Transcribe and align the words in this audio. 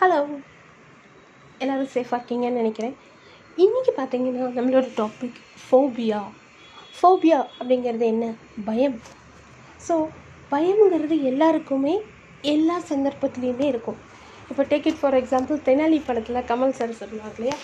Hello 0.00 0.18
எல்லோரும் 1.60 1.90
சேஃபாக 1.94 2.18
இருக்கீங்கன்னு 2.18 2.60
நினைக்கிறேன். 2.60 2.94
இன்றைக்கி 3.58 3.92
பார்த்தீங்கன்னா 3.96 4.46
நம்மளோட 4.50 4.86
டாபிக் 4.96 5.40
ஃபோபியா 5.64 6.20
ஃபோபியா 6.94 7.38
அப்படிங்கிறது 7.58 8.06
என்ன? 8.06 8.26
பயம். 8.64 8.96
ஸோ 9.80 9.94
பயம்ங்கிறது 10.52 11.22
எல்லாருக்குமே 11.22 11.94
எல்லா 12.44 12.78
சந்தர்ப்பத்துலேயுமே 12.88 13.66
இருக்கும். 13.66 13.98
இப்போ 14.50 14.62
take 14.62 14.86
it 14.86 15.00
for 15.02 15.14
example 15.14 15.58
Thenali 15.58 16.00
படத்தில் 16.06 16.46
கமல் 16.46 16.70
சார் 16.70 16.92
சொல்லுவாங்க 16.92 17.34
இல்லையா? 17.36 17.56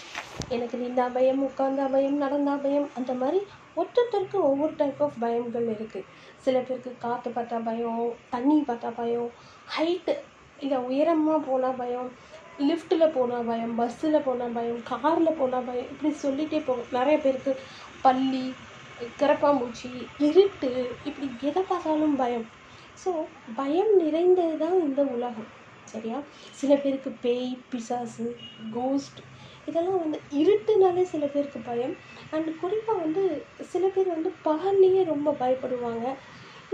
எனக்கு 0.50 0.76
நின்றா 0.76 1.08
பயம் 1.08 1.42
உட்காந்தா 1.42 1.90
பயம் 1.90 2.18
நடந்தா 2.18 2.56
பயம் 2.56 2.88
அந்த 2.94 3.14
மாதிரி 3.14 3.40
ஒருத்தருக்கு 3.76 4.38
ஒவ்வொரு 4.42 4.74
டைப் 4.76 5.02
ஆஃப் 5.02 5.20
பயங்கள் 5.20 5.68
இருக்குது 5.68 6.06
சில 6.44 6.58
பேருக்கு 6.60 6.92
காற்று 6.98 7.30
பார்த்தா 7.30 7.58
பயம் 7.58 8.00
தண்ணி 8.30 8.64
பார்த்தா 8.68 8.90
பயம் 8.90 9.30
ஹைட்டு 9.68 10.14
இல்லை 10.64 10.78
உயரமாக 10.90 11.38
போனால் 11.48 11.78
பயம் 11.82 12.10
லிஃப்ட்டில் 12.68 13.14
போனால் 13.16 13.48
பயம் 13.50 13.74
பஸ்ஸில் 13.80 14.24
போனால் 14.26 14.54
பயம் 14.58 14.80
காரில் 14.90 15.38
போனால் 15.40 15.66
பயம் 15.68 15.90
இப்படி 15.92 16.10
சொல்லிகிட்டே 16.24 16.60
போகும். 16.68 16.92
நிறைய 16.98 17.16
பேருக்கு 17.24 17.52
பள்ளி 18.04 18.44
கரப்பாம்பூச்சி 19.20 19.90
இருட்டு 20.28 20.70
இப்படி 21.08 21.26
எதை 21.48 21.62
பார்த்தாலும் 21.70 22.16
பயம். 22.22 22.46
ஸோ 23.02 23.10
பயம் 23.60 23.92
நிறைந்தது 24.02 24.56
தான் 24.64 24.76
இந்த 24.86 25.02
உலகம் 25.16 25.50
சரியா? 25.92 26.18
சில 26.60 26.72
பேருக்கு 26.76 27.10
பேய் 27.24 27.50
பிசாசு 27.70 28.26
கோஸ்ட் 28.76 29.20
இதெல்லாம் 29.68 30.00
வந்து 30.02 30.18
இருட்டுனாலே 30.40 31.04
சில 31.12 31.24
பேருக்கு 31.26 31.60
பயம். 31.68 31.94
அண்ட் 32.34 32.48
குறிப்பாக 32.60 33.02
வந்து 33.04 33.22
சில 33.72 33.84
பேர் 33.94 34.14
வந்து 34.16 34.30
பகல்லையே 34.48 35.02
ரொம்ப 35.12 35.34
பயப்படுவாங்க. 35.42 36.06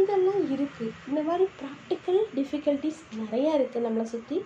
இதெல்லாம் 0.01 0.43
இருக்குது 0.55 0.95
இந்த 1.09 1.21
மாதிரி 1.23 1.45
ப்ராக்டிக்கல் 1.61 2.21
டிஃபிகல்ட்டிஸ் 2.37 3.03
நிறையா 3.21 3.53
இருக்குது 3.59 3.87
நம்மளை 3.87 4.07
சுற்றி 4.15 4.39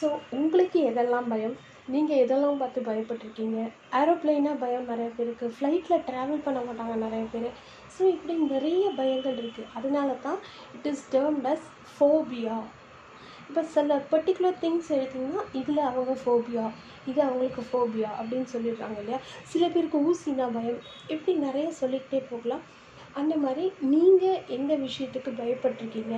ஸோ 0.00 0.06
உங்களுக்கு 0.30 0.78
எதெல்லாம் 0.90 1.28
பயம்? 1.28 1.54
நீங்கள் 1.88 2.20
எதெல்லாம் 2.24 2.58
பார்த்து 2.60 2.80
பயப்பட்டிருக்கீங்க? 2.80 3.58
ஏரோப்ளைனாக 3.92 4.56
பயம் 4.58 4.88
நிறைய 4.90 5.08
பேருக்கு. 5.08 5.46
ஃப்ளைட்டில் 5.48 6.04
ட்ராவல் 6.08 6.42
பண்ண 6.46 6.60
மாட்டாங்க 6.60 6.94
நிறைய 6.94 7.24
பேர். 7.24 7.46
ஸோ 7.94 8.02
இப்படி 8.14 8.34
நிறைய 8.54 8.90
பயங்கள் 8.98 9.38
இருக்குது 9.42 9.70
அதனால 9.74 10.08
தான் 10.26 10.38
it 10.74 10.88
is 10.92 11.04
termed 11.14 11.46
as 11.52 11.66
phobia 11.92 12.56
இப்போ 13.48 13.62
சில 13.74 13.96
பர்டிகுலர் 14.12 14.60
திங்ஸ் 14.62 14.88
எடுத்திங்கன்னா 14.90 15.42
இதில் 15.52 15.82
அவங்க 15.88 16.12
ஃபோபியா 16.22 16.64
இது 17.06 17.20
அவங்களுக்கு 17.22 17.62
ஃபோபியா 17.70 18.08
அப்படின்னு 18.20 18.48
சொல்லிடுறாங்க 18.54 18.98
இல்லையா? 19.00 19.20
சில 19.44 19.68
பேருக்கு 19.68 19.98
ஊசினா 20.08 20.46
பயம். 20.52 20.80
இப்படி 21.08 21.34
நிறைய 21.38 21.72
சொல்லிக்கிட்டே 21.72 22.22
போகலாம். 22.30 22.64
அந்த 23.20 23.34
மாதிரி 23.36 23.64
நீங்கள் 23.92 24.42
எந்த 24.56 24.72
விஷயத்துக்கு 24.84 25.30
பயப்பட்டிருக்கீங்க? 25.40 26.16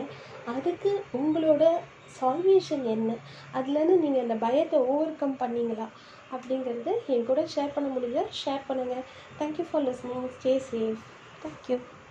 அதுக்கு 0.55 0.91
உங்களோட 1.21 1.65
சால்வேஷன் 2.19 2.85
என்ன? 2.95 3.11
அதுலேருந்து 3.57 3.99
நீங்கள் 4.05 4.25
அந்த 4.27 4.37
பயத்தை 4.47 4.79
ஓவர் 4.93 5.19
கம் 5.21 5.37
பண்ணீங்களா? 5.43 5.87
அப்படிங்கிறத 6.33 6.95
என் 7.15 7.29
கூட 7.29 7.43
ஷேர் 7.55 7.77
பண்ண 7.77 7.89
முடியல 7.93 8.25
ஷேர் 8.41 8.67
பண்ணுங்கள் 8.69 9.07
thank you 9.39 9.67
for 9.69 9.87
listening 9.87 10.29
stay 10.37 10.55
safe 10.71 11.05
thank you 11.45 11.79